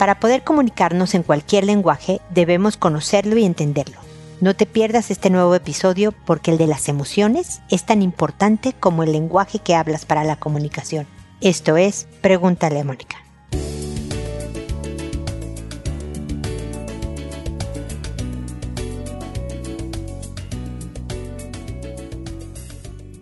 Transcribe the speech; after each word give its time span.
Para 0.00 0.18
poder 0.18 0.44
comunicarnos 0.44 1.14
en 1.14 1.22
cualquier 1.22 1.64
lenguaje 1.64 2.22
debemos 2.30 2.78
conocerlo 2.78 3.36
y 3.36 3.44
entenderlo. 3.44 3.98
No 4.40 4.56
te 4.56 4.64
pierdas 4.64 5.10
este 5.10 5.28
nuevo 5.28 5.54
episodio 5.54 6.12
porque 6.24 6.50
el 6.52 6.56
de 6.56 6.66
las 6.66 6.88
emociones 6.88 7.60
es 7.68 7.84
tan 7.84 8.00
importante 8.00 8.72
como 8.72 9.02
el 9.02 9.12
lenguaje 9.12 9.58
que 9.58 9.74
hablas 9.74 10.06
para 10.06 10.24
la 10.24 10.36
comunicación. 10.36 11.06
Esto 11.42 11.76
es 11.76 12.08
Pregúntale 12.22 12.80
a 12.80 12.84
Mónica. 12.84 13.19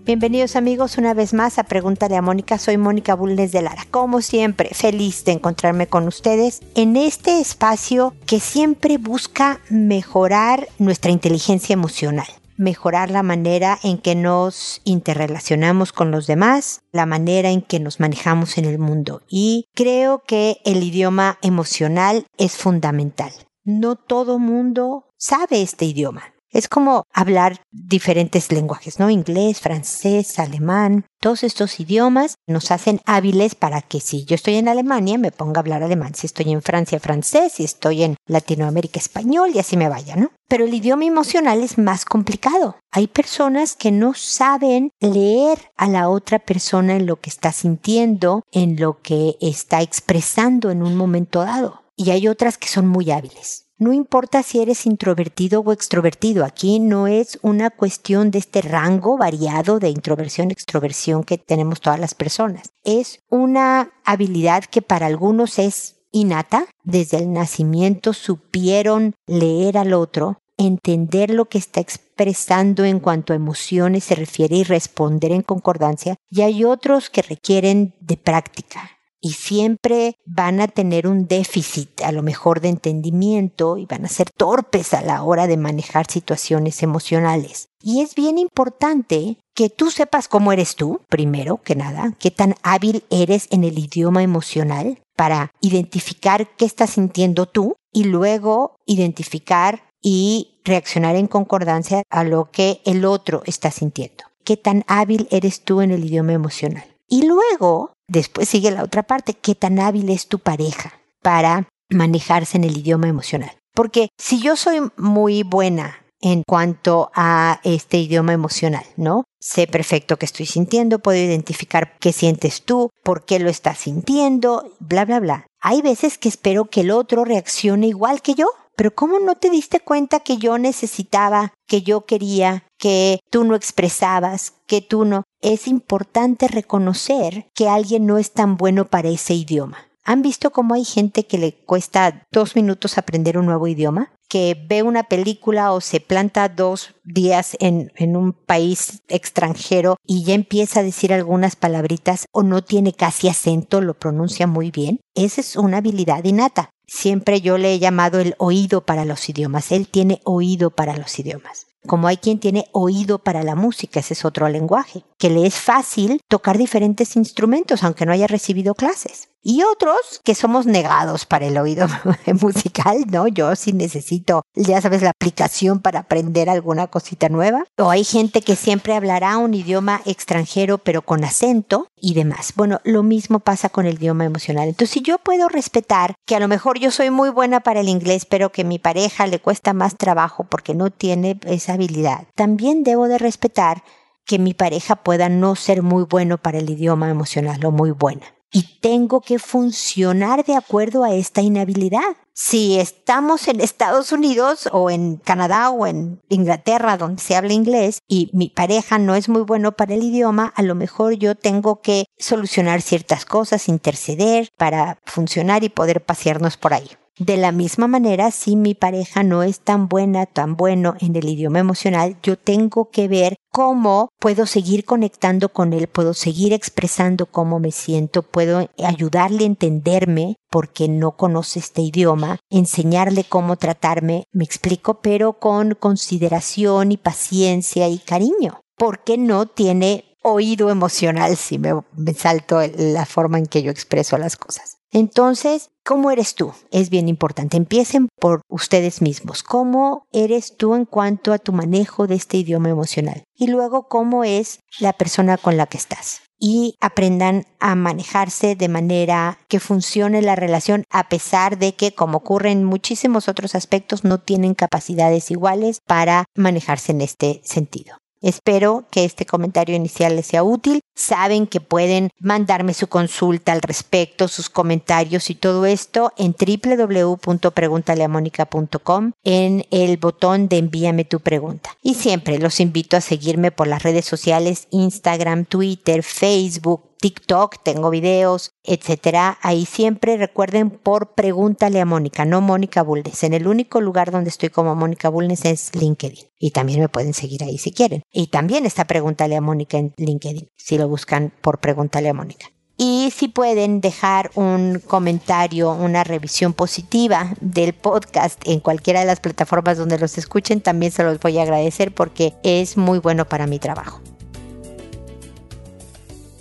Bienvenidos 0.08 0.56
amigos 0.56 0.96
una 0.96 1.12
vez 1.12 1.34
más 1.34 1.58
a 1.58 1.64
Pregúntale 1.64 2.16
a 2.16 2.22
Mónica. 2.22 2.56
Soy 2.56 2.78
Mónica 2.78 3.12
Bulnes 3.12 3.52
de 3.52 3.60
Lara. 3.60 3.84
Como 3.90 4.22
siempre, 4.22 4.70
feliz 4.72 5.22
de 5.26 5.32
encontrarme 5.32 5.86
con 5.86 6.08
ustedes 6.08 6.62
en 6.74 6.96
este 6.96 7.40
espacio 7.40 8.14
que 8.24 8.40
siempre 8.40 8.96
busca 8.96 9.60
mejorar 9.68 10.66
nuestra 10.78 11.10
inteligencia 11.10 11.74
emocional 11.74 12.26
mejorar 12.56 13.10
la 13.10 13.22
manera 13.22 13.78
en 13.84 13.98
que 13.98 14.14
nos 14.16 14.80
interrelacionamos 14.82 15.92
con 15.92 16.10
los 16.10 16.26
demás, 16.26 16.80
la 16.90 17.06
manera 17.06 17.50
en 17.50 17.62
que 17.62 17.78
nos 17.78 18.00
manejamos 18.00 18.58
en 18.58 18.64
el 18.64 18.80
mundo. 18.80 19.20
Y 19.28 19.66
creo 19.74 20.24
que 20.26 20.56
el 20.64 20.82
idioma 20.82 21.38
emocional 21.40 22.26
es 22.36 22.56
fundamental. 22.56 23.30
No 23.62 23.94
todo 23.94 24.40
mundo 24.40 25.04
sabe 25.18 25.62
este 25.62 25.84
idioma. 25.84 26.32
Es 26.50 26.68
como 26.68 27.04
hablar 27.12 27.60
diferentes 27.70 28.50
lenguajes, 28.50 28.98
¿no? 28.98 29.10
Inglés, 29.10 29.60
francés, 29.60 30.38
alemán. 30.38 31.04
Todos 31.20 31.42
estos 31.42 31.78
idiomas 31.80 32.36
nos 32.46 32.70
hacen 32.70 33.00
hábiles 33.04 33.54
para 33.54 33.82
que 33.82 34.00
si 34.00 34.24
yo 34.24 34.34
estoy 34.34 34.54
en 34.54 34.68
Alemania 34.68 35.18
me 35.18 35.32
ponga 35.32 35.58
a 35.58 35.62
hablar 35.62 35.82
alemán, 35.82 36.14
si 36.14 36.26
estoy 36.26 36.50
en 36.52 36.62
Francia 36.62 37.00
francés, 37.00 37.54
si 37.54 37.64
estoy 37.64 38.04
en 38.04 38.16
Latinoamérica 38.26 38.98
español 38.98 39.50
y 39.54 39.58
así 39.58 39.76
me 39.76 39.88
vaya, 39.88 40.16
¿no? 40.16 40.30
Pero 40.48 40.64
el 40.64 40.72
idioma 40.72 41.04
emocional 41.04 41.62
es 41.62 41.76
más 41.76 42.04
complicado. 42.04 42.76
Hay 42.90 43.08
personas 43.08 43.76
que 43.76 43.90
no 43.90 44.14
saben 44.14 44.90
leer 45.00 45.58
a 45.76 45.88
la 45.88 46.08
otra 46.08 46.38
persona 46.38 46.96
en 46.96 47.06
lo 47.06 47.16
que 47.16 47.28
está 47.28 47.52
sintiendo, 47.52 48.42
en 48.52 48.80
lo 48.80 49.02
que 49.02 49.36
está 49.40 49.82
expresando 49.82 50.70
en 50.70 50.82
un 50.82 50.96
momento 50.96 51.40
dado. 51.44 51.82
Y 51.96 52.10
hay 52.10 52.28
otras 52.28 52.56
que 52.56 52.68
son 52.68 52.86
muy 52.86 53.10
hábiles. 53.10 53.67
No 53.78 53.92
importa 53.92 54.42
si 54.42 54.60
eres 54.60 54.86
introvertido 54.86 55.60
o 55.60 55.72
extrovertido, 55.72 56.44
aquí 56.44 56.80
no 56.80 57.06
es 57.06 57.38
una 57.42 57.70
cuestión 57.70 58.32
de 58.32 58.40
este 58.40 58.60
rango 58.60 59.16
variado 59.16 59.78
de 59.78 59.88
introversión-extroversión 59.88 61.22
que 61.22 61.38
tenemos 61.38 61.80
todas 61.80 62.00
las 62.00 62.14
personas. 62.14 62.72
Es 62.82 63.20
una 63.28 63.92
habilidad 64.04 64.64
que 64.64 64.82
para 64.82 65.06
algunos 65.06 65.60
es 65.60 65.94
innata, 66.10 66.66
desde 66.82 67.18
el 67.18 67.32
nacimiento 67.32 68.14
supieron 68.14 69.14
leer 69.28 69.78
al 69.78 69.92
otro, 69.92 70.40
entender 70.56 71.30
lo 71.30 71.44
que 71.44 71.58
está 71.58 71.78
expresando 71.78 72.84
en 72.84 72.98
cuanto 72.98 73.32
a 73.32 73.36
emociones 73.36 74.02
se 74.02 74.16
refiere 74.16 74.56
y 74.56 74.64
responder 74.64 75.30
en 75.30 75.42
concordancia, 75.42 76.16
y 76.28 76.40
hay 76.42 76.64
otros 76.64 77.10
que 77.10 77.22
requieren 77.22 77.94
de 78.00 78.16
práctica, 78.16 78.97
y 79.20 79.32
siempre 79.32 80.16
van 80.26 80.60
a 80.60 80.68
tener 80.68 81.06
un 81.06 81.26
déficit 81.26 82.02
a 82.02 82.12
lo 82.12 82.22
mejor 82.22 82.60
de 82.60 82.68
entendimiento 82.68 83.76
y 83.76 83.86
van 83.86 84.04
a 84.04 84.08
ser 84.08 84.30
torpes 84.30 84.94
a 84.94 85.02
la 85.02 85.22
hora 85.22 85.46
de 85.46 85.56
manejar 85.56 86.10
situaciones 86.10 86.82
emocionales. 86.82 87.68
Y 87.82 88.00
es 88.00 88.14
bien 88.14 88.38
importante 88.38 89.38
que 89.54 89.70
tú 89.70 89.90
sepas 89.90 90.28
cómo 90.28 90.52
eres 90.52 90.76
tú, 90.76 91.00
primero 91.08 91.62
que 91.62 91.74
nada, 91.74 92.14
qué 92.18 92.30
tan 92.30 92.54
hábil 92.62 93.04
eres 93.10 93.48
en 93.50 93.64
el 93.64 93.78
idioma 93.78 94.22
emocional 94.22 94.98
para 95.16 95.52
identificar 95.60 96.48
qué 96.56 96.64
estás 96.64 96.90
sintiendo 96.90 97.46
tú 97.46 97.76
y 97.92 98.04
luego 98.04 98.76
identificar 98.86 99.82
y 100.00 100.60
reaccionar 100.64 101.16
en 101.16 101.26
concordancia 101.26 102.02
a 102.10 102.24
lo 102.24 102.50
que 102.50 102.80
el 102.84 103.04
otro 103.04 103.42
está 103.46 103.70
sintiendo. 103.70 104.24
¿Qué 104.44 104.56
tan 104.56 104.84
hábil 104.86 105.26
eres 105.30 105.62
tú 105.62 105.80
en 105.80 105.90
el 105.90 106.04
idioma 106.04 106.32
emocional? 106.32 106.84
Y 107.08 107.26
luego 107.26 107.92
Después 108.08 108.48
sigue 108.48 108.70
la 108.70 108.82
otra 108.82 109.02
parte, 109.02 109.34
qué 109.34 109.54
tan 109.54 109.78
hábil 109.78 110.08
es 110.08 110.26
tu 110.26 110.38
pareja 110.38 110.94
para 111.22 111.68
manejarse 111.90 112.56
en 112.56 112.64
el 112.64 112.76
idioma 112.76 113.08
emocional. 113.08 113.52
Porque 113.74 114.08
si 114.18 114.40
yo 114.40 114.56
soy 114.56 114.80
muy 114.96 115.42
buena 115.42 116.04
en 116.20 116.42
cuanto 116.42 117.10
a 117.14 117.60
este 117.62 117.98
idioma 117.98 118.32
emocional, 118.32 118.84
¿no? 118.96 119.24
Sé 119.40 119.66
perfecto 119.66 120.16
qué 120.16 120.26
estoy 120.26 120.46
sintiendo, 120.46 120.98
puedo 120.98 121.18
identificar 121.18 121.96
qué 122.00 122.12
sientes 122.12 122.62
tú, 122.62 122.90
por 123.04 123.24
qué 123.24 123.38
lo 123.38 123.50
estás 123.50 123.78
sintiendo, 123.78 124.74
bla, 124.80 125.04
bla, 125.04 125.20
bla. 125.20 125.46
Hay 125.60 125.82
veces 125.82 126.18
que 126.18 126.28
espero 126.28 126.64
que 126.64 126.80
el 126.80 126.90
otro 126.90 127.24
reaccione 127.24 127.86
igual 127.86 128.20
que 128.20 128.34
yo, 128.34 128.48
pero 128.78 128.94
¿cómo 128.94 129.18
no 129.18 129.34
te 129.34 129.50
diste 129.50 129.80
cuenta 129.80 130.20
que 130.20 130.36
yo 130.36 130.56
necesitaba, 130.56 131.52
que 131.66 131.82
yo 131.82 132.06
quería, 132.06 132.62
que 132.78 133.18
tú 133.28 133.42
no 133.42 133.56
expresabas, 133.56 134.52
que 134.68 134.80
tú 134.80 135.04
no? 135.04 135.24
Es 135.40 135.66
importante 135.66 136.46
reconocer 136.46 137.48
que 137.56 137.68
alguien 137.68 138.06
no 138.06 138.18
es 138.18 138.30
tan 138.30 138.56
bueno 138.56 138.84
para 138.84 139.08
ese 139.08 139.34
idioma. 139.34 139.78
¿Han 140.04 140.22
visto 140.22 140.52
cómo 140.52 140.74
hay 140.74 140.84
gente 140.84 141.26
que 141.26 141.38
le 141.38 141.54
cuesta 141.54 142.22
dos 142.30 142.54
minutos 142.54 142.98
aprender 142.98 143.36
un 143.36 143.46
nuevo 143.46 143.66
idioma? 143.66 144.12
que 144.28 144.62
ve 144.68 144.82
una 144.82 145.04
película 145.04 145.72
o 145.72 145.80
se 145.80 146.00
planta 146.00 146.50
dos 146.50 146.94
días 147.02 147.56
en, 147.60 147.92
en, 147.96 148.14
un 148.14 148.34
país 148.34 149.02
extranjero 149.08 149.96
y 150.06 150.22
ya 150.22 150.34
empieza 150.34 150.80
a 150.80 150.82
decir 150.82 151.14
algunas 151.14 151.56
palabritas 151.56 152.26
o 152.30 152.42
no 152.42 152.62
tiene 152.62 152.92
casi 152.92 153.28
acento, 153.28 153.80
lo 153.80 153.94
pronuncia 153.94 154.46
muy 154.46 154.70
bien. 154.70 155.00
Esa 155.14 155.40
es 155.40 155.56
una 155.56 155.78
habilidad 155.78 156.24
innata. 156.24 156.68
Siempre 156.90 157.42
yo 157.42 157.58
le 157.58 157.74
he 157.74 157.78
llamado 157.78 158.18
el 158.18 158.34
oído 158.38 158.80
para 158.80 159.04
los 159.04 159.28
idiomas. 159.28 159.72
Él 159.72 159.86
tiene 159.88 160.22
oído 160.24 160.70
para 160.70 160.96
los 160.96 161.18
idiomas. 161.18 161.66
Como 161.86 162.08
hay 162.08 162.16
quien 162.16 162.40
tiene 162.40 162.64
oído 162.72 163.18
para 163.18 163.42
la 163.42 163.54
música, 163.54 164.00
ese 164.00 164.14
es 164.14 164.24
otro 164.24 164.48
lenguaje, 164.48 165.04
que 165.18 165.28
le 165.28 165.46
es 165.46 165.54
fácil 165.54 166.20
tocar 166.28 166.56
diferentes 166.56 167.14
instrumentos 167.14 167.84
aunque 167.84 168.06
no 168.06 168.12
haya 168.12 168.26
recibido 168.26 168.74
clases 168.74 169.28
y 169.42 169.62
otros 169.62 170.20
que 170.24 170.34
somos 170.34 170.66
negados 170.66 171.24
para 171.26 171.46
el 171.46 171.58
oído 171.58 171.86
musical, 172.40 173.04
¿no? 173.10 173.28
Yo 173.28 173.54
sí 173.56 173.72
necesito, 173.72 174.42
ya 174.54 174.80
sabes, 174.80 175.02
la 175.02 175.10
aplicación 175.10 175.80
para 175.80 176.00
aprender 176.00 176.50
alguna 176.50 176.88
cosita 176.88 177.28
nueva. 177.28 177.64
O 177.76 177.90
hay 177.90 178.04
gente 178.04 178.42
que 178.42 178.56
siempre 178.56 178.94
hablará 178.94 179.38
un 179.38 179.54
idioma 179.54 180.00
extranjero 180.04 180.78
pero 180.78 181.02
con 181.02 181.24
acento 181.24 181.88
y 181.96 182.14
demás. 182.14 182.52
Bueno, 182.56 182.80
lo 182.84 183.02
mismo 183.02 183.40
pasa 183.40 183.68
con 183.68 183.86
el 183.86 183.94
idioma 183.94 184.24
emocional. 184.24 184.68
Entonces, 184.68 184.90
si 184.90 185.02
yo 185.02 185.18
puedo 185.18 185.48
respetar 185.48 186.14
que 186.26 186.36
a 186.36 186.40
lo 186.40 186.48
mejor 186.48 186.78
yo 186.78 186.90
soy 186.90 187.10
muy 187.10 187.30
buena 187.30 187.60
para 187.60 187.80
el 187.80 187.88
inglés, 187.88 188.26
pero 188.26 188.50
que 188.50 188.64
mi 188.64 188.78
pareja 188.78 189.26
le 189.26 189.40
cuesta 189.40 189.72
más 189.72 189.96
trabajo 189.96 190.44
porque 190.44 190.74
no 190.74 190.90
tiene 190.90 191.38
esa 191.46 191.74
habilidad, 191.74 192.26
también 192.34 192.84
debo 192.84 193.08
de 193.08 193.18
respetar 193.18 193.82
que 194.24 194.38
mi 194.38 194.52
pareja 194.52 194.96
pueda 194.96 195.28
no 195.28 195.56
ser 195.56 195.82
muy 195.82 196.04
bueno 196.04 196.38
para 196.38 196.58
el 196.58 196.68
idioma 196.68 197.08
emocional 197.08 197.64
o 197.64 197.70
muy 197.70 197.92
buena 197.92 198.37
y 198.52 198.78
tengo 198.80 199.20
que 199.20 199.38
funcionar 199.38 200.44
de 200.44 200.56
acuerdo 200.56 201.04
a 201.04 201.14
esta 201.14 201.42
inhabilidad. 201.42 202.16
Si 202.32 202.78
estamos 202.78 203.48
en 203.48 203.60
Estados 203.60 204.12
Unidos 204.12 204.68
o 204.72 204.90
en 204.90 205.16
Canadá 205.16 205.70
o 205.70 205.86
en 205.86 206.20
Inglaterra 206.28 206.96
donde 206.96 207.22
se 207.22 207.34
habla 207.34 207.52
inglés 207.52 208.00
y 208.06 208.30
mi 208.32 208.48
pareja 208.48 208.98
no 208.98 209.16
es 209.16 209.28
muy 209.28 209.42
bueno 209.42 209.72
para 209.72 209.94
el 209.94 210.04
idioma, 210.04 210.52
a 210.54 210.62
lo 210.62 210.74
mejor 210.74 211.14
yo 211.14 211.34
tengo 211.34 211.80
que 211.80 212.04
solucionar 212.18 212.80
ciertas 212.80 213.24
cosas, 213.24 213.68
interceder 213.68 214.50
para 214.56 214.98
funcionar 215.04 215.64
y 215.64 215.68
poder 215.68 216.04
pasearnos 216.04 216.56
por 216.56 216.74
ahí. 216.74 216.88
De 217.18 217.36
la 217.36 217.50
misma 217.50 217.88
manera, 217.88 218.30
si 218.30 218.54
mi 218.54 218.74
pareja 218.74 219.24
no 219.24 219.42
es 219.42 219.58
tan 219.58 219.88
buena, 219.88 220.26
tan 220.26 220.56
bueno 220.56 220.94
en 221.00 221.16
el 221.16 221.28
idioma 221.28 221.58
emocional, 221.58 222.16
yo 222.22 222.38
tengo 222.38 222.90
que 222.90 223.08
ver 223.08 223.36
cómo 223.50 224.10
puedo 224.20 224.46
seguir 224.46 224.84
conectando 224.84 225.48
con 225.48 225.72
él, 225.72 225.88
puedo 225.88 226.14
seguir 226.14 226.52
expresando 226.52 227.26
cómo 227.26 227.58
me 227.58 227.72
siento, 227.72 228.22
puedo 228.22 228.68
ayudarle 228.78 229.42
a 229.42 229.46
entenderme 229.48 230.36
porque 230.48 230.86
no 230.88 231.16
conoce 231.16 231.58
este 231.58 231.82
idioma, 231.82 232.38
enseñarle 232.50 233.24
cómo 233.24 233.56
tratarme, 233.56 234.24
me 234.30 234.44
explico, 234.44 235.00
pero 235.00 235.40
con 235.40 235.74
consideración 235.74 236.92
y 236.92 236.98
paciencia 236.98 237.88
y 237.88 237.98
cariño, 237.98 238.60
porque 238.76 239.18
no 239.18 239.46
tiene 239.46 240.04
oído 240.22 240.70
emocional 240.70 241.36
si 241.36 241.58
me, 241.58 241.72
salto 242.16 242.60
la 242.76 243.06
forma 243.06 243.38
en 243.38 243.46
que 243.46 243.62
yo 243.62 243.72
expreso 243.72 244.18
las 244.18 244.36
cosas. 244.36 244.77
Entonces, 244.90 245.70
¿cómo 245.84 246.10
eres 246.10 246.34
tú? 246.34 246.52
Es 246.70 246.88
bien 246.88 247.08
importante. 247.08 247.56
Empiecen 247.56 248.08
por 248.18 248.40
ustedes 248.48 249.02
mismos. 249.02 249.42
¿Cómo 249.42 250.06
eres 250.12 250.56
tú 250.56 250.74
en 250.74 250.86
cuanto 250.86 251.32
a 251.32 251.38
tu 251.38 251.52
manejo 251.52 252.06
de 252.06 252.14
este 252.14 252.38
idioma 252.38 252.70
emocional? 252.70 253.24
Y 253.34 253.48
luego, 253.48 253.88
¿cómo 253.88 254.24
es 254.24 254.60
la 254.80 254.92
persona 254.94 255.36
con 255.36 255.56
la 255.56 255.66
que 255.66 255.76
estás? 255.76 256.22
Y 256.40 256.76
aprendan 256.80 257.46
a 257.58 257.74
manejarse 257.74 258.54
de 258.54 258.68
manera 258.68 259.38
que 259.48 259.60
funcione 259.60 260.22
la 260.22 260.36
relación 260.36 260.84
a 260.90 261.08
pesar 261.08 261.58
de 261.58 261.74
que, 261.74 261.92
como 261.92 262.18
ocurre 262.18 262.52
en 262.52 262.64
muchísimos 262.64 263.28
otros 263.28 263.54
aspectos, 263.54 264.04
no 264.04 264.20
tienen 264.20 264.54
capacidades 264.54 265.30
iguales 265.30 265.80
para 265.86 266.24
manejarse 266.34 266.92
en 266.92 267.00
este 267.00 267.40
sentido. 267.44 267.96
Espero 268.20 268.84
que 268.90 269.04
este 269.04 269.26
comentario 269.26 269.76
inicial 269.76 270.16
les 270.16 270.26
sea 270.26 270.42
útil. 270.42 270.80
Saben 270.94 271.46
que 271.46 271.60
pueden 271.60 272.10
mandarme 272.18 272.74
su 272.74 272.88
consulta 272.88 273.52
al 273.52 273.62
respecto, 273.62 274.26
sus 274.28 274.50
comentarios 274.50 275.30
y 275.30 275.36
todo 275.36 275.64
esto 275.66 276.12
en 276.16 276.34
www.preguntaleamónica.com 276.34 279.12
en 279.24 279.66
el 279.70 279.96
botón 279.96 280.48
de 280.48 280.58
envíame 280.58 281.04
tu 281.04 281.20
pregunta. 281.20 281.70
Y 281.82 281.94
siempre 281.94 282.38
los 282.38 282.60
invito 282.60 282.96
a 282.96 283.00
seguirme 283.00 283.52
por 283.52 283.68
las 283.68 283.82
redes 283.82 284.04
sociales 284.04 284.68
Instagram, 284.70 285.44
Twitter, 285.44 286.02
Facebook, 286.02 286.87
TikTok, 287.00 287.62
tengo 287.62 287.90
videos, 287.90 288.52
etcétera. 288.64 289.38
Ahí 289.42 289.66
siempre 289.66 290.16
recuerden 290.16 290.70
por 290.70 291.14
pregúntale 291.14 291.80
a 291.80 291.84
Mónica, 291.84 292.24
no 292.24 292.40
Mónica 292.40 292.82
Bulnes. 292.82 293.22
En 293.22 293.34
el 293.34 293.46
único 293.46 293.80
lugar 293.80 294.10
donde 294.10 294.30
estoy 294.30 294.50
como 294.50 294.74
Mónica 294.74 295.08
Bulnes 295.08 295.44
es 295.44 295.74
LinkedIn. 295.74 296.26
Y 296.38 296.50
también 296.50 296.80
me 296.80 296.88
pueden 296.88 297.14
seguir 297.14 297.42
ahí 297.44 297.58
si 297.58 297.72
quieren. 297.72 298.02
Y 298.12 298.28
también 298.28 298.66
está 298.66 298.86
Pregúntale 298.86 299.36
a 299.36 299.40
Mónica 299.40 299.78
en 299.78 299.94
LinkedIn, 299.96 300.48
si 300.56 300.78
lo 300.78 300.88
buscan 300.88 301.32
por 301.40 301.58
Pregúntale 301.58 302.08
a 302.08 302.14
Mónica. 302.14 302.46
Y 302.80 303.12
si 303.14 303.26
pueden 303.26 303.80
dejar 303.80 304.30
un 304.36 304.80
comentario, 304.86 305.72
una 305.72 306.04
revisión 306.04 306.52
positiva 306.52 307.34
del 307.40 307.72
podcast 307.72 308.40
en 308.46 308.60
cualquiera 308.60 309.00
de 309.00 309.06
las 309.06 309.18
plataformas 309.18 309.78
donde 309.78 309.98
los 309.98 310.16
escuchen, 310.16 310.60
también 310.60 310.92
se 310.92 311.02
los 311.02 311.18
voy 311.18 311.38
a 311.38 311.42
agradecer 311.42 311.92
porque 311.92 312.34
es 312.44 312.76
muy 312.76 313.00
bueno 313.00 313.24
para 313.24 313.48
mi 313.48 313.58
trabajo. 313.58 314.00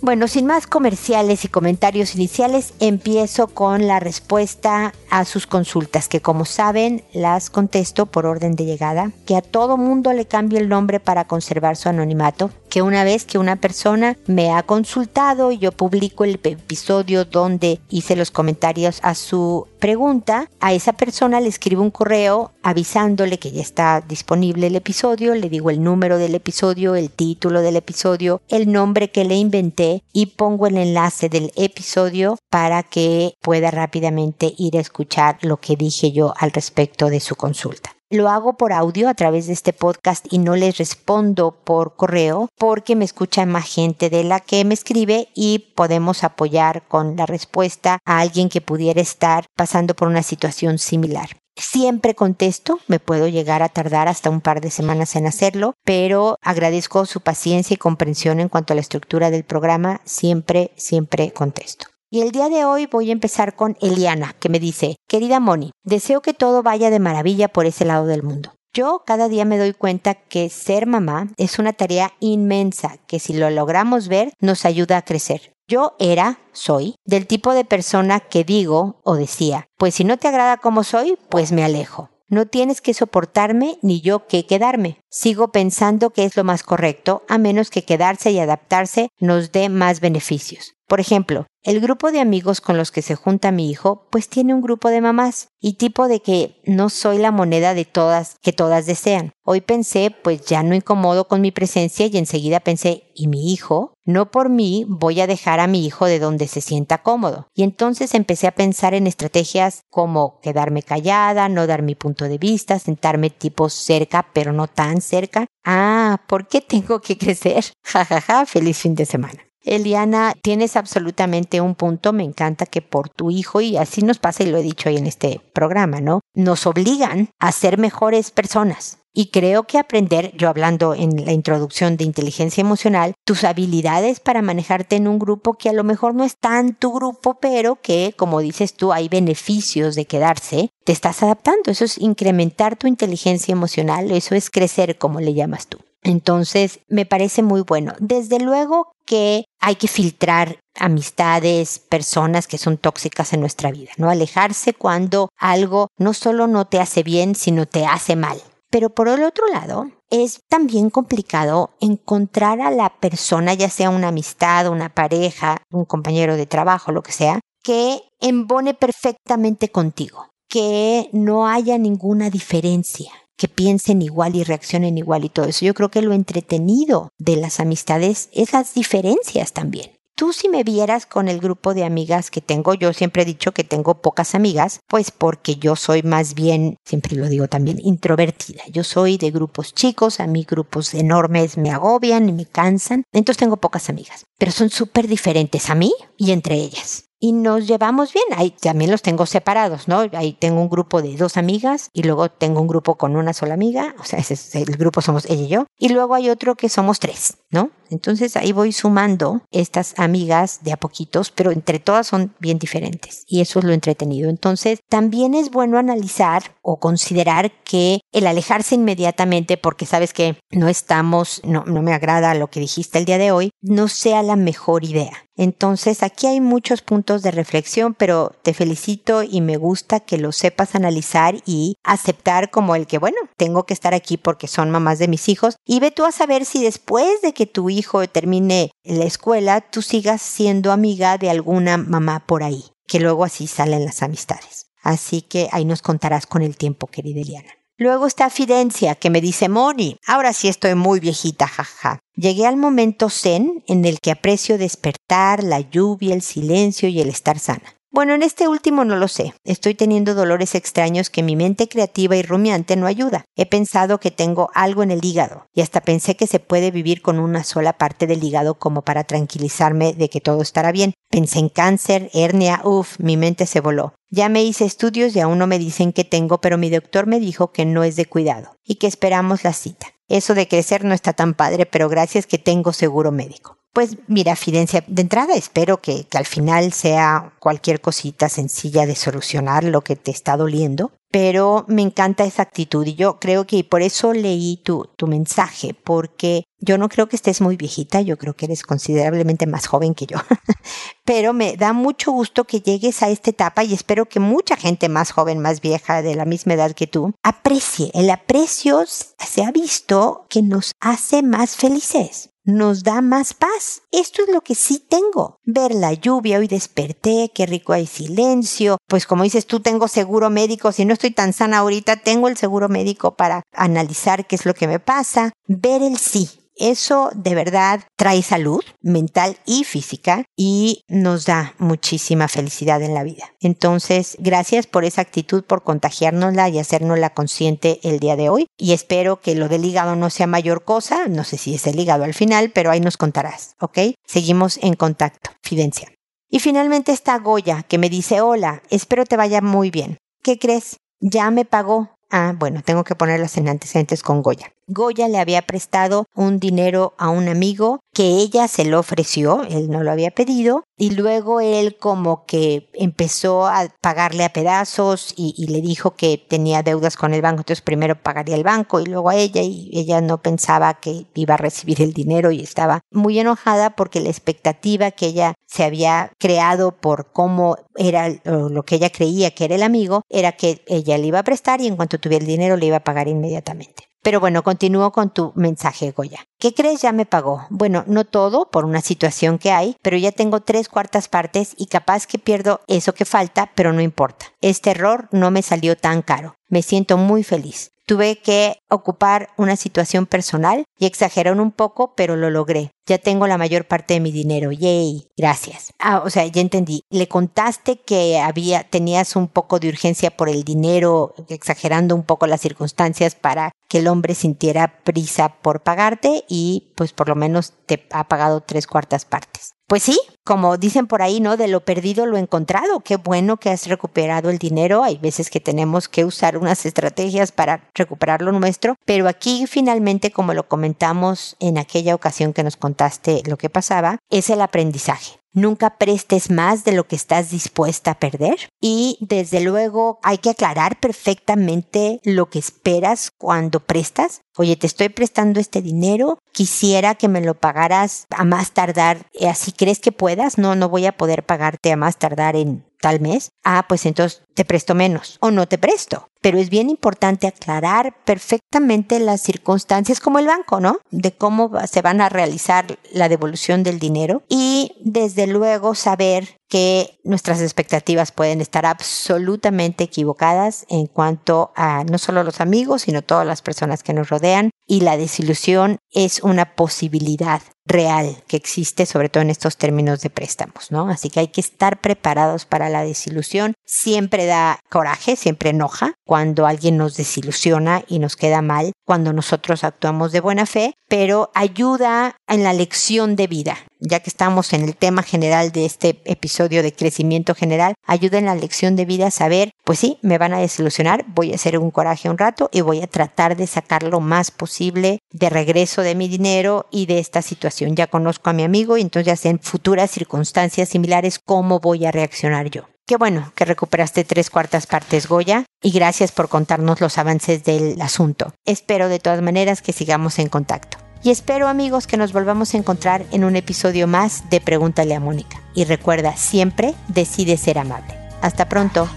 Bueno, 0.00 0.28
sin 0.28 0.46
más 0.46 0.68
comerciales 0.68 1.44
y 1.44 1.48
comentarios 1.48 2.14
iniciales, 2.14 2.72
empiezo 2.78 3.48
con 3.48 3.88
la 3.88 3.98
respuesta 3.98 4.94
a 5.10 5.24
sus 5.24 5.48
consultas, 5.48 6.08
que 6.08 6.20
como 6.20 6.44
saben 6.44 7.02
las 7.12 7.50
contesto 7.50 8.06
por 8.06 8.24
orden 8.24 8.54
de 8.54 8.64
llegada, 8.64 9.10
que 9.26 9.34
a 9.34 9.42
todo 9.42 9.76
mundo 9.76 10.12
le 10.12 10.24
cambie 10.24 10.60
el 10.60 10.68
nombre 10.68 11.00
para 11.00 11.26
conservar 11.26 11.76
su 11.76 11.88
anonimato, 11.88 12.50
que 12.68 12.82
una 12.82 13.04
vez 13.04 13.24
que 13.24 13.38
una 13.38 13.56
persona 13.56 14.16
me 14.26 14.52
ha 14.52 14.62
consultado 14.62 15.50
yo 15.52 15.72
publico 15.72 16.24
el 16.24 16.40
episodio 16.42 17.24
donde 17.24 17.80
hice 17.90 18.16
los 18.16 18.30
comentarios 18.30 19.00
a 19.02 19.14
su 19.14 19.66
pregunta, 19.78 20.50
a 20.60 20.72
esa 20.72 20.92
persona 20.92 21.40
le 21.40 21.48
escribo 21.48 21.82
un 21.82 21.90
correo 21.90 22.52
avisándole 22.62 23.38
que 23.38 23.50
ya 23.50 23.62
está 23.62 24.00
disponible 24.00 24.66
el 24.66 24.76
episodio, 24.76 25.34
le 25.34 25.48
digo 25.48 25.70
el 25.70 25.82
número 25.82 26.18
del 26.18 26.34
episodio, 26.34 26.94
el 26.94 27.10
título 27.10 27.60
del 27.62 27.76
episodio, 27.76 28.40
el 28.48 28.70
nombre 28.70 29.10
que 29.10 29.24
le 29.24 29.36
inventé 29.36 30.02
y 30.12 30.26
pongo 30.26 30.66
el 30.66 30.76
enlace 30.76 31.28
del 31.28 31.52
episodio 31.56 32.38
para 32.50 32.82
que 32.82 33.34
pueda 33.40 33.70
rápidamente 33.70 34.54
ir 34.58 34.76
a 34.76 34.80
escuchar 34.80 35.38
lo 35.42 35.58
que 35.58 35.76
dije 35.76 36.12
yo 36.12 36.34
al 36.38 36.52
respecto 36.52 37.08
de 37.08 37.20
su 37.20 37.36
consulta. 37.36 37.97
Lo 38.10 38.30
hago 38.30 38.56
por 38.56 38.72
audio 38.72 39.10
a 39.10 39.12
través 39.12 39.48
de 39.48 39.52
este 39.52 39.74
podcast 39.74 40.24
y 40.30 40.38
no 40.38 40.56
les 40.56 40.78
respondo 40.78 41.50
por 41.50 41.94
correo 41.94 42.48
porque 42.56 42.96
me 42.96 43.04
escucha 43.04 43.44
más 43.44 43.68
gente 43.68 44.08
de 44.08 44.24
la 44.24 44.40
que 44.40 44.64
me 44.64 44.72
escribe 44.72 45.28
y 45.34 45.72
podemos 45.74 46.24
apoyar 46.24 46.88
con 46.88 47.16
la 47.16 47.26
respuesta 47.26 47.98
a 48.06 48.20
alguien 48.20 48.48
que 48.48 48.62
pudiera 48.62 49.02
estar 49.02 49.44
pasando 49.54 49.92
por 49.92 50.08
una 50.08 50.22
situación 50.22 50.78
similar. 50.78 51.36
Siempre 51.54 52.14
contesto, 52.14 52.80
me 52.86 52.98
puedo 52.98 53.28
llegar 53.28 53.62
a 53.62 53.68
tardar 53.68 54.08
hasta 54.08 54.30
un 54.30 54.40
par 54.40 54.62
de 54.62 54.70
semanas 54.70 55.14
en 55.14 55.26
hacerlo, 55.26 55.74
pero 55.84 56.38
agradezco 56.40 57.04
su 57.04 57.20
paciencia 57.20 57.74
y 57.74 57.78
comprensión 57.78 58.40
en 58.40 58.48
cuanto 58.48 58.72
a 58.72 58.76
la 58.76 58.80
estructura 58.80 59.30
del 59.30 59.44
programa, 59.44 60.00
siempre, 60.04 60.70
siempre 60.76 61.32
contesto. 61.32 61.88
Y 62.10 62.22
el 62.22 62.30
día 62.30 62.48
de 62.48 62.64
hoy 62.64 62.86
voy 62.86 63.10
a 63.10 63.12
empezar 63.12 63.54
con 63.54 63.76
Eliana, 63.82 64.34
que 64.40 64.48
me 64.48 64.58
dice, 64.58 64.96
querida 65.06 65.40
Moni, 65.40 65.72
deseo 65.84 66.22
que 66.22 66.32
todo 66.32 66.62
vaya 66.62 66.88
de 66.88 67.00
maravilla 67.00 67.48
por 67.48 67.66
ese 67.66 67.84
lado 67.84 68.06
del 68.06 68.22
mundo. 68.22 68.54
Yo 68.72 69.02
cada 69.04 69.28
día 69.28 69.44
me 69.44 69.58
doy 69.58 69.74
cuenta 69.74 70.14
que 70.14 70.48
ser 70.48 70.86
mamá 70.86 71.28
es 71.36 71.58
una 71.58 71.74
tarea 71.74 72.14
inmensa 72.20 72.96
que 73.06 73.18
si 73.18 73.34
lo 73.34 73.50
logramos 73.50 74.08
ver 74.08 74.32
nos 74.40 74.64
ayuda 74.64 74.96
a 74.96 75.04
crecer. 75.04 75.52
Yo 75.68 75.96
era, 75.98 76.38
soy, 76.52 76.94
del 77.04 77.26
tipo 77.26 77.52
de 77.52 77.66
persona 77.66 78.20
que 78.20 78.42
digo 78.42 79.00
o 79.04 79.16
decía, 79.16 79.66
pues 79.76 79.94
si 79.94 80.04
no 80.04 80.16
te 80.16 80.28
agrada 80.28 80.56
como 80.56 80.84
soy, 80.84 81.18
pues 81.28 81.52
me 81.52 81.62
alejo. 81.62 82.08
No 82.30 82.46
tienes 82.46 82.80
que 82.80 82.94
soportarme 82.94 83.78
ni 83.82 84.00
yo 84.00 84.26
que 84.26 84.46
quedarme. 84.46 85.00
Sigo 85.10 85.48
pensando 85.52 86.10
que 86.10 86.24
es 86.24 86.36
lo 86.36 86.44
más 86.44 86.62
correcto, 86.62 87.22
a 87.28 87.38
menos 87.38 87.70
que 87.70 87.84
quedarse 87.84 88.30
y 88.30 88.38
adaptarse 88.40 89.08
nos 89.18 89.52
dé 89.52 89.68
más 89.68 90.00
beneficios. 90.00 90.74
Por 90.88 91.00
ejemplo, 91.00 91.46
el 91.62 91.80
grupo 91.80 92.12
de 92.12 92.20
amigos 92.20 92.62
con 92.62 92.78
los 92.78 92.90
que 92.90 93.02
se 93.02 93.14
junta 93.14 93.52
mi 93.52 93.70
hijo, 93.70 94.06
pues 94.10 94.30
tiene 94.30 94.54
un 94.54 94.62
grupo 94.62 94.88
de 94.88 95.02
mamás 95.02 95.48
y 95.60 95.74
tipo 95.74 96.08
de 96.08 96.20
que 96.20 96.62
no 96.64 96.88
soy 96.88 97.18
la 97.18 97.30
moneda 97.30 97.74
de 97.74 97.84
todas 97.84 98.36
que 98.40 98.54
todas 98.54 98.86
desean. 98.86 99.32
Hoy 99.44 99.60
pensé, 99.60 100.10
pues 100.10 100.46
ya 100.46 100.62
no 100.62 100.74
incomodo 100.74 101.28
con 101.28 101.42
mi 101.42 101.50
presencia 101.50 102.06
y 102.06 102.16
enseguida 102.16 102.60
pensé, 102.60 103.10
¿y 103.14 103.26
mi 103.26 103.52
hijo? 103.52 103.92
No 104.06 104.30
por 104.30 104.48
mí 104.48 104.86
voy 104.88 105.20
a 105.20 105.26
dejar 105.26 105.60
a 105.60 105.66
mi 105.66 105.84
hijo 105.84 106.06
de 106.06 106.18
donde 106.18 106.48
se 106.48 106.62
sienta 106.62 107.02
cómodo. 107.02 107.48
Y 107.54 107.64
entonces 107.64 108.14
empecé 108.14 108.46
a 108.46 108.54
pensar 108.54 108.94
en 108.94 109.06
estrategias 109.06 109.82
como 109.90 110.40
quedarme 110.40 110.82
callada, 110.82 111.50
no 111.50 111.66
dar 111.66 111.82
mi 111.82 111.96
punto 111.96 112.24
de 112.24 112.38
vista, 112.38 112.78
sentarme 112.78 113.28
tipo 113.28 113.68
cerca, 113.68 114.28
pero 114.32 114.54
no 114.54 114.68
tan 114.68 114.97
cerca. 115.00 115.46
Ah, 115.64 116.22
¿por 116.26 116.48
qué 116.48 116.60
tengo 116.60 117.00
que 117.00 117.16
crecer? 117.16 117.64
Ja, 117.84 118.04
ja, 118.04 118.20
ja, 118.20 118.46
feliz 118.46 118.78
fin 118.78 118.94
de 118.94 119.06
semana. 119.06 119.48
Eliana, 119.62 120.34
tienes 120.42 120.76
absolutamente 120.76 121.60
un 121.60 121.74
punto. 121.74 122.12
Me 122.12 122.24
encanta 122.24 122.66
que 122.66 122.82
por 122.82 123.08
tu 123.08 123.30
hijo, 123.30 123.60
y 123.60 123.76
así 123.76 124.02
nos 124.02 124.18
pasa 124.18 124.42
y 124.42 124.50
lo 124.50 124.58
he 124.58 124.62
dicho 124.62 124.88
ahí 124.88 124.96
en 124.96 125.06
este 125.06 125.40
programa, 125.52 126.00
¿no? 126.00 126.20
Nos 126.34 126.66
obligan 126.66 127.30
a 127.38 127.52
ser 127.52 127.78
mejores 127.78 128.30
personas. 128.30 128.98
Y 129.18 129.30
creo 129.30 129.64
que 129.64 129.78
aprender, 129.78 130.32
yo 130.36 130.48
hablando 130.48 130.94
en 130.94 131.24
la 131.24 131.32
introducción 131.32 131.96
de 131.96 132.04
inteligencia 132.04 132.60
emocional, 132.60 133.14
tus 133.24 133.42
habilidades 133.42 134.20
para 134.20 134.42
manejarte 134.42 134.94
en 134.94 135.08
un 135.08 135.18
grupo 135.18 135.54
que 135.54 135.68
a 135.68 135.72
lo 135.72 135.82
mejor 135.82 136.14
no 136.14 136.22
es 136.22 136.36
tan 136.38 136.76
tu 136.76 136.92
grupo, 136.92 137.34
pero 137.34 137.74
que, 137.82 138.14
como 138.16 138.38
dices 138.38 138.74
tú, 138.74 138.92
hay 138.92 139.08
beneficios 139.08 139.96
de 139.96 140.04
quedarse, 140.04 140.70
te 140.84 140.92
estás 140.92 141.20
adaptando. 141.24 141.72
Eso 141.72 141.84
es 141.84 141.98
incrementar 141.98 142.76
tu 142.76 142.86
inteligencia 142.86 143.50
emocional, 143.50 144.12
eso 144.12 144.36
es 144.36 144.50
crecer, 144.50 144.98
como 144.98 145.18
le 145.18 145.34
llamas 145.34 145.66
tú. 145.66 145.78
Entonces, 146.04 146.78
me 146.86 147.04
parece 147.04 147.42
muy 147.42 147.62
bueno. 147.62 147.94
Desde 147.98 148.38
luego 148.38 148.92
que 149.04 149.46
hay 149.58 149.74
que 149.74 149.88
filtrar 149.88 150.60
amistades, 150.78 151.80
personas 151.80 152.46
que 152.46 152.56
son 152.56 152.78
tóxicas 152.78 153.32
en 153.32 153.40
nuestra 153.40 153.72
vida, 153.72 153.90
¿no? 153.96 154.10
Alejarse 154.10 154.74
cuando 154.74 155.28
algo 155.36 155.88
no 155.98 156.14
solo 156.14 156.46
no 156.46 156.68
te 156.68 156.78
hace 156.78 157.02
bien, 157.02 157.34
sino 157.34 157.66
te 157.66 157.84
hace 157.84 158.14
mal. 158.14 158.40
Pero 158.70 158.90
por 158.90 159.08
el 159.08 159.22
otro 159.24 159.46
lado, 159.48 159.86
es 160.10 160.40
también 160.48 160.90
complicado 160.90 161.70
encontrar 161.80 162.60
a 162.60 162.70
la 162.70 162.90
persona, 163.00 163.54
ya 163.54 163.70
sea 163.70 163.90
una 163.90 164.08
amistad, 164.08 164.68
una 164.68 164.88
pareja, 164.90 165.58
un 165.70 165.84
compañero 165.84 166.36
de 166.36 166.46
trabajo, 166.46 166.92
lo 166.92 167.02
que 167.02 167.12
sea, 167.12 167.40
que 167.62 168.02
embone 168.20 168.74
perfectamente 168.74 169.70
contigo, 169.70 170.26
que 170.48 171.08
no 171.12 171.48
haya 171.48 171.78
ninguna 171.78 172.30
diferencia, 172.30 173.10
que 173.36 173.48
piensen 173.48 174.02
igual 174.02 174.36
y 174.36 174.44
reaccionen 174.44 174.98
igual 174.98 175.24
y 175.24 175.28
todo 175.28 175.46
eso. 175.46 175.64
Yo 175.64 175.74
creo 175.74 175.90
que 175.90 176.02
lo 176.02 176.12
entretenido 176.12 177.10
de 177.18 177.36
las 177.36 177.60
amistades 177.60 178.28
es 178.32 178.52
las 178.52 178.74
diferencias 178.74 179.52
también. 179.52 179.97
Tú 180.18 180.32
si 180.32 180.48
me 180.48 180.64
vieras 180.64 181.06
con 181.06 181.28
el 181.28 181.38
grupo 181.38 181.74
de 181.74 181.84
amigas 181.84 182.32
que 182.32 182.40
tengo, 182.40 182.74
yo 182.74 182.92
siempre 182.92 183.22
he 183.22 183.24
dicho 183.24 183.52
que 183.52 183.62
tengo 183.62 184.02
pocas 184.02 184.34
amigas, 184.34 184.80
pues 184.88 185.12
porque 185.12 185.54
yo 185.54 185.76
soy 185.76 186.02
más 186.02 186.34
bien, 186.34 186.76
siempre 186.84 187.14
lo 187.14 187.28
digo 187.28 187.46
también, 187.46 187.78
introvertida. 187.80 188.64
Yo 188.68 188.82
soy 188.82 189.16
de 189.16 189.30
grupos 189.30 189.74
chicos, 189.74 190.18
a 190.18 190.26
mí 190.26 190.42
grupos 190.42 190.92
enormes 190.94 191.56
me 191.56 191.70
agobian 191.70 192.28
y 192.28 192.32
me 192.32 192.46
cansan, 192.46 193.04
entonces 193.12 193.38
tengo 193.38 193.58
pocas 193.58 193.90
amigas, 193.90 194.26
pero 194.38 194.50
son 194.50 194.70
súper 194.70 195.06
diferentes 195.06 195.70
a 195.70 195.76
mí 195.76 195.94
y 196.16 196.32
entre 196.32 196.56
ellas 196.56 197.04
y 197.20 197.32
nos 197.32 197.66
llevamos 197.66 198.12
bien. 198.12 198.26
Ahí 198.36 198.50
también 198.50 198.90
los 198.90 199.02
tengo 199.02 199.26
separados, 199.26 199.88
¿no? 199.88 200.06
Ahí 200.12 200.32
tengo 200.32 200.60
un 200.60 200.68
grupo 200.68 201.02
de 201.02 201.16
dos 201.16 201.36
amigas 201.36 201.90
y 201.92 202.02
luego 202.02 202.28
tengo 202.28 202.60
un 202.60 202.68
grupo 202.68 202.96
con 202.96 203.16
una 203.16 203.32
sola 203.32 203.54
amiga, 203.54 203.94
o 204.00 204.04
sea, 204.04 204.18
ese 204.18 204.34
es 204.34 204.54
el 204.54 204.76
grupo 204.76 205.00
somos 205.00 205.26
ella 205.26 205.42
y 205.42 205.48
yo, 205.48 205.66
y 205.78 205.88
luego 205.90 206.14
hay 206.14 206.30
otro 206.30 206.54
que 206.54 206.68
somos 206.68 206.98
tres, 206.98 207.38
¿no? 207.50 207.70
Entonces 207.90 208.36
ahí 208.36 208.52
voy 208.52 208.72
sumando 208.72 209.42
estas 209.50 209.94
amigas 209.98 210.60
de 210.62 210.72
a 210.72 210.76
poquitos, 210.76 211.30
pero 211.30 211.50
entre 211.50 211.78
todas 211.78 212.06
son 212.06 212.34
bien 212.38 212.58
diferentes 212.58 213.24
y 213.26 213.40
eso 213.40 213.58
es 213.58 213.64
lo 213.64 213.72
entretenido. 213.72 214.30
Entonces 214.30 214.80
también 214.88 215.34
es 215.34 215.50
bueno 215.50 215.78
analizar 215.78 216.56
o 216.62 216.78
considerar 216.78 217.52
que 217.64 218.00
el 218.12 218.26
alejarse 218.26 218.74
inmediatamente 218.74 219.56
porque 219.56 219.86
sabes 219.86 220.12
que 220.12 220.36
no 220.50 220.68
estamos, 220.68 221.40
no, 221.44 221.64
no 221.64 221.82
me 221.82 221.92
agrada 221.92 222.34
lo 222.34 222.48
que 222.48 222.60
dijiste 222.60 222.98
el 222.98 223.04
día 223.04 223.18
de 223.18 223.32
hoy, 223.32 223.50
no 223.60 223.88
sea 223.88 224.22
la 224.22 224.36
mejor 224.36 224.84
idea. 224.84 225.24
Entonces 225.38 226.02
aquí 226.02 226.26
hay 226.26 226.40
muchos 226.40 226.82
puntos 226.82 227.22
de 227.22 227.30
reflexión, 227.30 227.94
pero 227.94 228.32
te 228.42 228.52
felicito 228.54 229.22
y 229.22 229.40
me 229.40 229.56
gusta 229.56 230.00
que 230.00 230.18
lo 230.18 230.32
sepas 230.32 230.74
analizar 230.74 231.36
y 231.46 231.76
aceptar 231.84 232.50
como 232.50 232.74
el 232.74 232.88
que, 232.88 232.98
bueno, 232.98 233.16
tengo 233.36 233.62
que 233.62 233.72
estar 233.72 233.94
aquí 233.94 234.16
porque 234.16 234.48
son 234.48 234.72
mamás 234.72 234.98
de 234.98 235.06
mis 235.06 235.28
hijos 235.28 235.56
y 235.64 235.78
ve 235.78 235.92
tú 235.92 236.04
a 236.04 236.10
saber 236.10 236.44
si 236.44 236.64
después 236.64 237.22
de 237.22 237.32
que 237.32 237.46
tu 237.46 237.70
hijo 237.70 237.77
termine 238.12 238.70
la 238.84 239.04
escuela, 239.04 239.60
tú 239.60 239.82
sigas 239.82 240.22
siendo 240.22 240.72
amiga 240.72 241.18
de 241.18 241.30
alguna 241.30 241.76
mamá 241.76 242.26
por 242.26 242.42
ahí, 242.42 242.64
que 242.86 243.00
luego 243.00 243.24
así 243.24 243.46
salen 243.46 243.84
las 243.84 244.02
amistades. 244.02 244.66
Así 244.82 245.22
que 245.22 245.48
ahí 245.52 245.64
nos 245.64 245.82
contarás 245.82 246.26
con 246.26 246.42
el 246.42 246.56
tiempo, 246.56 246.86
querida 246.86 247.20
Eliana. 247.20 247.50
Luego 247.80 248.08
está 248.08 248.28
Fidencia, 248.28 248.96
que 248.96 249.08
me 249.08 249.20
dice, 249.20 249.48
Moni, 249.48 249.98
ahora 250.04 250.32
sí 250.32 250.48
estoy 250.48 250.74
muy 250.74 250.98
viejita, 250.98 251.46
jaja. 251.46 252.00
Llegué 252.16 252.44
al 252.44 252.56
momento 252.56 253.08
zen 253.08 253.62
en 253.68 253.84
el 253.84 254.00
que 254.00 254.10
aprecio 254.10 254.58
despertar, 254.58 255.44
la 255.44 255.60
lluvia, 255.60 256.12
el 256.12 256.22
silencio 256.22 256.88
y 256.88 257.00
el 257.00 257.08
estar 257.08 257.38
sana. 257.38 257.77
Bueno, 257.90 258.12
en 258.12 258.22
este 258.22 258.48
último 258.48 258.84
no 258.84 258.96
lo 258.96 259.08
sé. 259.08 259.32
Estoy 259.44 259.74
teniendo 259.74 260.14
dolores 260.14 260.54
extraños 260.54 261.08
que 261.08 261.22
mi 261.22 261.36
mente 261.36 261.70
creativa 261.70 262.16
y 262.16 262.22
rumiante 262.22 262.76
no 262.76 262.86
ayuda. 262.86 263.24
He 263.34 263.46
pensado 263.46 263.98
que 263.98 264.10
tengo 264.10 264.50
algo 264.52 264.82
en 264.82 264.90
el 264.90 265.02
hígado 265.02 265.46
y 265.54 265.62
hasta 265.62 265.80
pensé 265.80 266.14
que 266.14 266.26
se 266.26 266.38
puede 266.38 266.70
vivir 266.70 267.00
con 267.00 267.18
una 267.18 267.44
sola 267.44 267.78
parte 267.78 268.06
del 268.06 268.22
hígado 268.22 268.58
como 268.58 268.82
para 268.82 269.04
tranquilizarme 269.04 269.94
de 269.94 270.10
que 270.10 270.20
todo 270.20 270.42
estará 270.42 270.70
bien. 270.70 270.92
Pensé 271.08 271.38
en 271.38 271.48
cáncer, 271.48 272.10
hernia, 272.12 272.60
uff, 272.62 273.00
mi 273.00 273.16
mente 273.16 273.46
se 273.46 273.60
voló. 273.60 273.94
Ya 274.10 274.28
me 274.28 274.44
hice 274.44 274.66
estudios 274.66 275.16
y 275.16 275.20
aún 275.20 275.38
no 275.38 275.46
me 275.46 275.58
dicen 275.58 275.94
que 275.94 276.04
tengo, 276.04 276.42
pero 276.42 276.58
mi 276.58 276.68
doctor 276.68 277.06
me 277.06 277.20
dijo 277.20 277.52
que 277.52 277.64
no 277.64 277.84
es 277.84 277.96
de 277.96 278.04
cuidado 278.04 278.58
y 278.64 278.74
que 278.74 278.86
esperamos 278.86 279.44
la 279.44 279.54
cita. 279.54 279.86
Eso 280.08 280.34
de 280.34 280.46
crecer 280.46 280.84
no 280.84 280.92
está 280.92 281.14
tan 281.14 281.32
padre, 281.32 281.64
pero 281.64 281.88
gracias 281.88 282.26
que 282.26 282.36
tengo 282.36 282.74
seguro 282.74 283.12
médico. 283.12 283.58
Pues 283.78 283.96
mira, 284.08 284.34
Fidencia, 284.34 284.82
de 284.88 285.02
entrada 285.02 285.34
espero 285.34 285.80
que, 285.80 286.04
al 286.12 286.26
final 286.26 286.72
sea 286.72 287.32
cualquier 287.38 287.80
cosita 287.80 288.28
sencilla 288.28 288.86
de 288.86 288.96
solucionar 288.96 289.62
lo 289.62 289.82
que 289.82 289.94
te 289.94 290.10
está 290.10 290.36
doliendo, 290.36 290.90
pero 291.12 291.64
me 291.68 291.82
encanta 291.82 292.24
esa 292.24 292.42
actitud 292.42 292.84
y 292.84 292.96
yo 292.96 293.20
creo 293.20 293.46
que 293.46 293.62
por 293.62 293.82
eso 293.82 294.12
leí 294.12 294.60
tu, 294.64 294.90
tu 294.96 295.06
mensaje, 295.06 295.74
porque 295.74 296.42
yo 296.58 296.76
no 296.76 296.88
creo 296.88 297.08
que 297.08 297.14
estés 297.14 297.40
muy 297.40 297.56
viejita, 297.56 298.00
yo 298.00 298.18
creo 298.18 298.34
que 298.34 298.46
eres 298.46 298.64
considerablemente 298.64 299.46
más 299.46 299.68
joven 299.68 299.94
que 299.94 300.06
yo, 300.06 300.16
pero 301.04 301.32
me 301.32 301.56
da 301.56 301.72
mucho 301.72 302.10
gusto 302.10 302.42
que 302.42 302.60
llegues 302.60 303.00
a 303.04 303.10
esta 303.10 303.30
etapa 303.30 303.62
y 303.62 303.74
espero 303.74 304.06
que 304.06 304.18
mucha 304.18 304.56
gente 304.56 304.88
más 304.88 305.12
joven, 305.12 305.38
más 305.38 305.60
vieja, 305.60 306.02
de 306.02 306.16
la 306.16 306.24
misma 306.24 306.54
edad 306.54 306.72
que 306.72 306.88
tú, 306.88 307.14
aprecie. 307.22 307.92
El 307.94 308.10
aprecio 308.10 308.84
se 308.86 309.44
ha 309.44 309.52
visto 309.52 310.26
que 310.28 310.42
nos 310.42 310.72
hace 310.80 311.22
más 311.22 311.54
felices 311.54 312.30
nos 312.48 312.82
da 312.82 313.02
más 313.02 313.34
paz. 313.34 313.82
Esto 313.92 314.22
es 314.22 314.28
lo 314.30 314.40
que 314.40 314.54
sí 314.54 314.82
tengo. 314.88 315.36
Ver 315.44 315.74
la 315.74 315.92
lluvia, 315.92 316.38
hoy 316.38 316.48
desperté, 316.48 317.30
qué 317.34 317.44
rico 317.44 317.74
hay 317.74 317.86
silencio. 317.86 318.78
Pues 318.88 319.06
como 319.06 319.24
dices 319.24 319.46
tú, 319.46 319.60
tengo 319.60 319.86
seguro 319.86 320.30
médico. 320.30 320.72
Si 320.72 320.86
no 320.86 320.94
estoy 320.94 321.10
tan 321.10 321.34
sana 321.34 321.58
ahorita, 321.58 321.96
tengo 321.96 322.26
el 322.26 322.38
seguro 322.38 322.70
médico 322.70 323.16
para 323.16 323.42
analizar 323.52 324.26
qué 324.26 324.36
es 324.36 324.46
lo 324.46 324.54
que 324.54 324.66
me 324.66 324.80
pasa. 324.80 325.32
Ver 325.46 325.82
el 325.82 325.98
sí. 325.98 326.37
Eso 326.58 327.10
de 327.14 327.34
verdad 327.34 327.84
trae 327.96 328.22
salud 328.22 328.64
mental 328.82 329.38
y 329.46 329.64
física 329.64 330.24
y 330.36 330.82
nos 330.88 331.24
da 331.24 331.54
muchísima 331.58 332.28
felicidad 332.28 332.82
en 332.82 332.94
la 332.94 333.04
vida. 333.04 333.32
Entonces, 333.40 334.16
gracias 334.18 334.66
por 334.66 334.84
esa 334.84 335.02
actitud, 335.02 335.44
por 335.44 335.62
contagiárnosla 335.62 336.48
y 336.48 336.58
hacernosla 336.58 337.10
consciente 337.10 337.78
el 337.82 338.00
día 338.00 338.16
de 338.16 338.28
hoy. 338.28 338.46
Y 338.58 338.72
espero 338.72 339.20
que 339.20 339.34
lo 339.34 339.48
del 339.48 339.64
hígado 339.64 339.94
no 339.96 340.10
sea 340.10 340.26
mayor 340.26 340.64
cosa. 340.64 341.06
No 341.06 341.24
sé 341.24 341.38
si 341.38 341.54
es 341.54 341.66
el 341.66 341.78
hígado 341.78 342.04
al 342.04 342.14
final, 342.14 342.50
pero 342.50 342.70
ahí 342.70 342.80
nos 342.80 342.96
contarás, 342.96 343.54
¿ok? 343.60 343.78
Seguimos 344.06 344.58
en 344.62 344.74
contacto. 344.74 345.30
Fidencia. 345.42 345.92
Y 346.30 346.40
finalmente 346.40 346.92
está 346.92 347.18
Goya, 347.18 347.62
que 347.62 347.78
me 347.78 347.88
dice, 347.88 348.20
hola, 348.20 348.62
espero 348.68 349.04
te 349.04 349.16
vaya 349.16 349.40
muy 349.40 349.70
bien. 349.70 349.98
¿Qué 350.22 350.38
crees? 350.38 350.76
Ya 351.00 351.30
me 351.30 351.44
pagó. 351.44 351.97
Ah, 352.10 352.34
bueno, 352.38 352.62
tengo 352.64 352.84
que 352.84 352.94
ponerlas 352.94 353.36
en 353.36 353.48
antecedentes 353.48 354.02
con 354.02 354.22
Goya. 354.22 354.52
Goya 354.66 355.08
le 355.08 355.18
había 355.18 355.42
prestado 355.42 356.06
un 356.14 356.40
dinero 356.40 356.94
a 356.96 357.10
un 357.10 357.28
amigo 357.28 357.80
que 357.98 358.20
ella 358.20 358.46
se 358.46 358.64
lo 358.64 358.78
ofreció, 358.78 359.42
él 359.42 359.70
no 359.70 359.82
lo 359.82 359.90
había 359.90 360.12
pedido, 360.12 360.62
y 360.76 360.90
luego 360.90 361.40
él 361.40 361.78
como 361.78 362.26
que 362.26 362.70
empezó 362.74 363.48
a 363.48 363.66
pagarle 363.80 364.22
a 364.22 364.32
pedazos 364.32 365.12
y, 365.16 365.48
le 365.48 365.60
dijo 365.60 365.96
que 365.96 366.16
tenía 366.16 366.62
deudas 366.62 366.96
con 366.96 367.12
el 367.12 367.22
banco, 367.22 367.40
entonces 367.40 367.60
primero 367.60 368.00
pagaría 368.00 368.36
el 368.36 368.44
banco 368.44 368.78
y 368.78 368.86
luego 368.86 369.10
a 369.10 369.16
ella, 369.16 369.42
y 369.42 369.72
ella 369.72 370.00
no 370.00 370.22
pensaba 370.22 370.74
que 370.74 371.06
iba 371.14 371.34
a 371.34 371.38
recibir 371.38 371.82
el 371.82 371.92
dinero 371.92 372.30
y 372.30 372.40
estaba 372.40 372.82
muy 372.92 373.18
enojada 373.18 373.70
porque 373.70 374.00
la 374.00 374.10
expectativa 374.10 374.92
que 374.92 375.06
ella 375.06 375.34
se 375.48 375.64
había 375.64 376.12
creado 376.20 376.76
por 376.80 377.10
cómo 377.10 377.56
era 377.74 378.10
lo 378.24 378.62
que 378.64 378.76
ella 378.76 378.90
creía 378.90 379.32
que 379.32 379.46
era 379.46 379.56
el 379.56 379.64
amigo, 379.64 380.02
era 380.08 380.30
que 380.30 380.62
ella 380.68 380.98
le 380.98 381.08
iba 381.08 381.18
a 381.18 381.24
prestar 381.24 381.60
y 381.60 381.66
en 381.66 381.74
cuanto 381.74 381.98
tuviera 381.98 382.22
el 382.22 382.30
dinero 382.30 382.56
le 382.56 382.66
iba 382.66 382.76
a 382.76 382.84
pagar 382.84 383.08
inmediatamente. 383.08 383.87
Pero 384.02 384.20
bueno, 384.20 384.42
continúo 384.42 384.92
con 384.92 385.10
tu 385.10 385.32
mensaje, 385.34 385.90
Goya. 385.90 386.24
¿Qué 386.38 386.54
crees 386.54 386.82
ya 386.82 386.92
me 386.92 387.06
pagó? 387.06 387.46
Bueno, 387.50 387.84
no 387.86 388.04
todo 388.04 388.50
por 388.50 388.64
una 388.64 388.80
situación 388.80 389.38
que 389.38 389.50
hay, 389.50 389.76
pero 389.82 389.96
ya 389.96 390.12
tengo 390.12 390.40
tres 390.40 390.68
cuartas 390.68 391.08
partes 391.08 391.54
y 391.56 391.66
capaz 391.66 392.06
que 392.06 392.18
pierdo 392.18 392.60
eso 392.68 392.94
que 392.94 393.04
falta, 393.04 393.50
pero 393.54 393.72
no 393.72 393.82
importa. 393.82 394.26
Este 394.40 394.70
error 394.70 395.08
no 395.12 395.30
me 395.30 395.42
salió 395.42 395.76
tan 395.76 396.02
caro. 396.02 396.36
Me 396.48 396.62
siento 396.62 396.96
muy 396.96 397.24
feliz. 397.24 397.72
Tuve 397.88 398.18
que 398.18 398.58
ocupar 398.68 399.30
una 399.38 399.56
situación 399.56 400.04
personal 400.04 400.64
y 400.78 400.84
exageraron 400.84 401.40
un 401.40 401.50
poco, 401.50 401.94
pero 401.96 402.16
lo 402.16 402.28
logré. 402.28 402.70
Ya 402.86 402.98
tengo 402.98 403.26
la 403.26 403.38
mayor 403.38 403.66
parte 403.66 403.94
de 403.94 404.00
mi 404.00 404.12
dinero. 404.12 404.52
Yay, 404.52 405.06
gracias. 405.16 405.72
Ah, 405.78 406.02
o 406.04 406.10
sea, 406.10 406.26
ya 406.26 406.42
entendí. 406.42 406.82
Le 406.90 407.08
contaste 407.08 407.80
que 407.80 408.18
había, 408.18 408.64
tenías 408.64 409.16
un 409.16 409.26
poco 409.26 409.58
de 409.58 409.70
urgencia 409.70 410.10
por 410.10 410.28
el 410.28 410.44
dinero, 410.44 411.14
exagerando 411.30 411.94
un 411.94 412.02
poco 412.02 412.26
las 412.26 412.42
circunstancias 412.42 413.14
para 413.14 413.52
que 413.70 413.78
el 413.78 413.88
hombre 413.88 414.14
sintiera 414.14 414.82
prisa 414.84 415.36
por 415.40 415.62
pagarte 415.62 416.26
y 416.28 416.74
pues 416.76 416.92
por 416.92 417.08
lo 417.08 417.14
menos 417.14 417.54
te 417.64 417.86
ha 417.90 418.06
pagado 418.06 418.42
tres 418.42 418.66
cuartas 418.66 419.06
partes. 419.06 419.54
Pues 419.66 419.82
sí, 419.82 419.98
como 420.28 420.58
dicen 420.58 420.86
por 420.86 421.00
ahí, 421.00 421.20
¿no? 421.20 421.38
De 421.38 421.48
lo 421.48 421.64
perdido 421.64 422.04
lo 422.04 422.18
encontrado. 422.18 422.80
Qué 422.80 422.96
bueno 422.96 423.38
que 423.38 423.48
has 423.48 423.66
recuperado 423.66 424.28
el 424.28 424.36
dinero. 424.36 424.84
Hay 424.84 424.98
veces 424.98 425.30
que 425.30 425.40
tenemos 425.40 425.88
que 425.88 426.04
usar 426.04 426.36
unas 426.36 426.66
estrategias 426.66 427.32
para 427.32 427.70
recuperar 427.74 428.20
lo 428.20 428.32
nuestro, 428.32 428.76
pero 428.84 429.08
aquí 429.08 429.46
finalmente, 429.46 430.10
como 430.10 430.34
lo 430.34 430.46
comentamos 430.46 431.34
en 431.40 431.56
aquella 431.56 431.94
ocasión 431.94 432.34
que 432.34 432.42
nos 432.42 432.58
contaste 432.58 433.22
lo 433.24 433.38
que 433.38 433.48
pasaba, 433.48 434.00
es 434.10 434.28
el 434.28 434.42
aprendizaje. 434.42 435.18
Nunca 435.34 435.76
prestes 435.76 436.30
más 436.30 436.64
de 436.64 436.72
lo 436.72 436.88
que 436.88 436.96
estás 436.96 437.30
dispuesta 437.30 437.92
a 437.92 437.98
perder. 437.98 438.48
Y 438.60 438.98
desde 439.00 439.40
luego 439.40 439.98
hay 440.02 440.18
que 440.18 440.30
aclarar 440.30 440.80
perfectamente 440.80 442.00
lo 442.02 442.28
que 442.28 442.38
esperas 442.38 443.12
cuando 443.16 443.60
prestas. 443.60 444.22
Oye, 444.36 444.56
te 444.56 444.66
estoy 444.66 444.88
prestando 444.88 445.38
este 445.38 445.62
dinero, 445.62 446.18
quisiera 446.32 446.94
que 446.94 447.08
me 447.08 447.20
lo 447.20 447.34
pagaras 447.34 448.06
a 448.10 448.24
más 448.24 448.52
tardar. 448.52 449.06
¿Así 449.28 449.52
crees 449.52 449.80
que 449.80 449.92
No, 450.36 450.56
no 450.56 450.68
voy 450.68 450.86
a 450.86 450.96
poder 450.96 451.24
pagarte 451.24 451.70
a 451.70 451.76
más 451.76 451.96
tardar 451.96 452.34
en 452.34 452.64
tal 452.80 453.00
mes, 453.00 453.30
ah, 453.44 453.66
pues 453.68 453.86
entonces 453.86 454.22
te 454.34 454.44
presto 454.44 454.74
menos 454.74 455.16
o 455.20 455.30
no 455.30 455.46
te 455.46 455.58
presto. 455.58 456.08
Pero 456.20 456.38
es 456.38 456.50
bien 456.50 456.70
importante 456.70 457.26
aclarar 457.26 457.96
perfectamente 458.04 458.98
las 458.98 459.20
circunstancias 459.20 460.00
como 460.00 460.18
el 460.18 460.26
banco, 460.26 460.60
¿no? 460.60 460.78
De 460.90 461.12
cómo 461.12 461.50
se 461.66 461.82
van 461.82 462.00
a 462.00 462.08
realizar 462.08 462.78
la 462.92 463.08
devolución 463.08 463.62
del 463.62 463.78
dinero 463.78 464.22
y 464.28 464.72
desde 464.80 465.26
luego 465.26 465.74
saber 465.74 466.38
que 466.48 466.98
nuestras 467.04 467.40
expectativas 467.42 468.10
pueden 468.10 468.40
estar 468.40 468.64
absolutamente 468.64 469.84
equivocadas 469.84 470.64
en 470.68 470.86
cuanto 470.86 471.52
a 471.54 471.84
no 471.84 471.98
solo 471.98 472.24
los 472.24 472.40
amigos, 472.40 472.82
sino 472.82 473.02
todas 473.02 473.26
las 473.26 473.42
personas 473.42 473.82
que 473.82 473.92
nos 473.92 474.08
rodean 474.08 474.50
y 474.66 474.80
la 474.80 474.96
desilusión 474.96 475.78
es 475.90 476.22
una 476.22 476.54
posibilidad 476.54 477.42
real 477.66 478.22
que 478.26 478.36
existe, 478.36 478.86
sobre 478.86 479.10
todo 479.10 479.22
en 479.22 479.30
estos 479.30 479.58
términos 479.58 480.00
de 480.00 480.10
préstamos, 480.10 480.70
¿no? 480.70 480.88
Así 480.88 481.10
que 481.10 481.20
hay 481.20 481.28
que 481.28 481.42
estar 481.42 481.80
preparados 481.80 482.46
para 482.46 482.70
la 482.70 482.82
desilusión. 482.82 483.54
Siempre 483.66 484.24
da 484.24 484.58
coraje, 484.70 485.16
siempre 485.16 485.50
enoja 485.50 485.94
cuando 486.08 486.46
alguien 486.46 486.78
nos 486.78 486.96
desilusiona 486.96 487.84
y 487.86 487.98
nos 487.98 488.16
queda 488.16 488.40
mal, 488.40 488.72
cuando 488.86 489.12
nosotros 489.12 489.62
actuamos 489.62 490.10
de 490.10 490.20
buena 490.20 490.46
fe, 490.46 490.72
pero 490.88 491.30
ayuda 491.34 492.16
en 492.26 492.44
la 492.44 492.54
lección 492.54 493.14
de 493.14 493.26
vida 493.26 493.58
ya 493.80 494.00
que 494.00 494.10
estamos 494.10 494.52
en 494.52 494.62
el 494.64 494.74
tema 494.74 495.02
general 495.02 495.52
de 495.52 495.64
este 495.64 496.00
episodio 496.04 496.62
de 496.62 496.72
crecimiento 496.72 497.34
general, 497.34 497.74
ayuda 497.86 498.18
en 498.18 498.24
la 498.24 498.34
lección 498.34 498.74
de 498.74 498.84
vida 498.84 499.06
a 499.06 499.10
saber, 499.10 499.52
pues 499.62 499.78
sí, 499.78 499.98
me 500.02 500.18
van 500.18 500.34
a 500.34 500.40
desilusionar, 500.40 501.04
voy 501.06 501.30
a 501.30 501.36
hacer 501.36 501.58
un 501.58 501.70
coraje 501.70 502.10
un 502.10 502.18
rato 502.18 502.48
y 502.52 502.60
voy 502.60 502.82
a 502.82 502.88
tratar 502.88 503.36
de 503.36 503.46
sacar 503.46 503.84
lo 503.84 504.00
más 504.00 504.32
posible 504.32 504.98
de 505.12 505.30
regreso 505.30 505.82
de 505.82 505.94
mi 505.94 506.08
dinero 506.08 506.66
y 506.72 506.86
de 506.86 506.98
esta 506.98 507.22
situación. 507.22 507.76
Ya 507.76 507.86
conozco 507.86 508.30
a 508.30 508.32
mi 508.32 508.42
amigo 508.42 508.76
y 508.76 508.80
entonces 508.80 509.24
en 509.26 509.38
futuras 509.38 509.90
circunstancias 509.92 510.70
similares 510.70 511.20
cómo 511.24 511.60
voy 511.60 511.86
a 511.86 511.92
reaccionar 511.92 512.50
yo. 512.50 512.64
Qué 512.88 512.96
bueno 512.96 513.32
que 513.34 513.44
recuperaste 513.44 514.02
tres 514.04 514.30
cuartas 514.30 514.66
partes 514.66 515.08
Goya 515.08 515.44
y 515.62 515.72
gracias 515.72 516.10
por 516.10 516.30
contarnos 516.30 516.80
los 516.80 516.96
avances 516.96 517.44
del 517.44 517.78
asunto. 517.82 518.32
Espero 518.46 518.88
de 518.88 518.98
todas 518.98 519.20
maneras 519.20 519.60
que 519.60 519.74
sigamos 519.74 520.18
en 520.18 520.30
contacto. 520.30 520.78
Y 521.02 521.10
espero 521.10 521.48
amigos 521.48 521.86
que 521.86 521.98
nos 521.98 522.14
volvamos 522.14 522.54
a 522.54 522.56
encontrar 522.56 523.04
en 523.12 523.24
un 523.24 523.36
episodio 523.36 523.86
más 523.86 524.30
de 524.30 524.40
Pregúntale 524.40 524.94
a 524.94 525.00
Mónica. 525.00 525.38
Y 525.54 525.66
recuerda, 525.66 526.16
siempre 526.16 526.74
decide 526.88 527.36
ser 527.36 527.58
amable. 527.58 527.94
Hasta 528.22 528.48
pronto. 528.48 528.88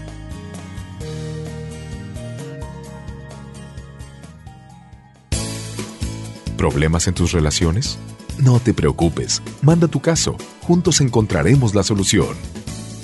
¿Problemas 6.56 7.08
en 7.08 7.12
tus 7.12 7.32
relaciones? 7.32 7.98
No 8.38 8.58
te 8.58 8.72
preocupes, 8.72 9.42
manda 9.60 9.86
tu 9.86 10.00
caso, 10.00 10.38
juntos 10.62 11.02
encontraremos 11.02 11.74
la 11.74 11.82
solución. 11.82 12.61